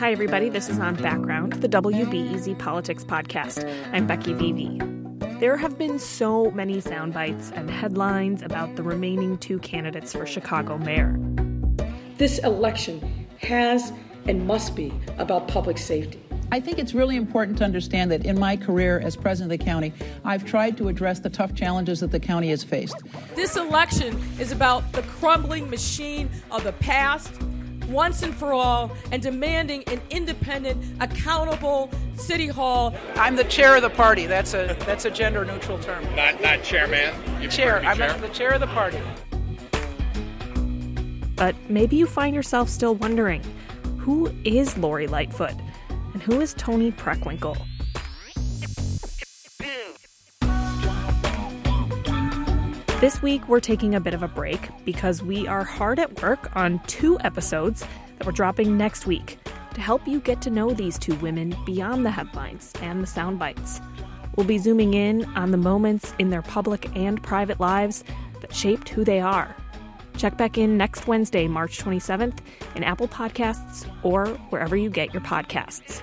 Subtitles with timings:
[0.00, 0.48] Hi, everybody.
[0.48, 3.70] This is On Background, the WBEZ Politics Podcast.
[3.92, 5.38] I'm Becky Vevea.
[5.40, 10.24] There have been so many sound bites and headlines about the remaining two candidates for
[10.24, 11.20] Chicago mayor.
[12.16, 13.92] This election has
[14.26, 16.18] and must be about public safety.
[16.50, 19.64] I think it's really important to understand that in my career as president of the
[19.66, 19.92] county,
[20.24, 22.96] I've tried to address the tough challenges that the county has faced.
[23.34, 27.34] This election is about the crumbling machine of the past
[27.90, 32.94] once and for all and demanding an independent, accountable city hall.
[33.16, 34.26] I'm the chair of the party.
[34.26, 36.04] That's a that's a gender neutral term.
[36.14, 37.14] Not not chairman.
[37.42, 37.80] You chair.
[37.80, 38.12] I'm chair?
[38.18, 39.00] the chair of the party.
[41.36, 43.42] But maybe you find yourself still wondering,
[43.98, 45.54] who is Lori Lightfoot
[46.12, 47.56] and who is Toni Preckwinkle?
[53.00, 56.54] This week, we're taking a bit of a break because we are hard at work
[56.54, 57.82] on two episodes
[58.18, 59.38] that we're dropping next week
[59.72, 63.38] to help you get to know these two women beyond the headlines and the sound
[63.38, 63.80] bites.
[64.36, 68.04] We'll be zooming in on the moments in their public and private lives
[68.42, 69.56] that shaped who they are.
[70.18, 72.40] Check back in next Wednesday, March 27th,
[72.74, 76.02] in Apple Podcasts or wherever you get your podcasts.